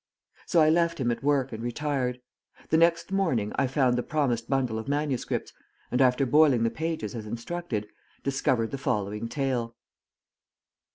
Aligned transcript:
So 0.47 0.61
I 0.61 0.71
left 0.71 0.97
him 0.99 1.11
at 1.11 1.21
work 1.21 1.51
and 1.51 1.61
retired. 1.61 2.21
The 2.69 2.77
next 2.77 3.11
morning 3.11 3.51
I 3.55 3.67
found 3.67 3.95
the 3.95 4.01
promised 4.01 4.49
bundle 4.49 4.79
of 4.79 4.87
manuscripts, 4.87 5.53
and, 5.91 6.01
after 6.01 6.25
boiling 6.25 6.63
the 6.63 6.71
pages 6.71 7.13
as 7.13 7.27
instructed, 7.27 7.85
discovered 8.23 8.71
the 8.71 8.79
following 8.79 9.29
tale. 9.29 9.75